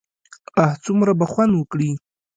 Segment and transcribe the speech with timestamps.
[0.61, 1.89] اه څومره به خوند وکړي.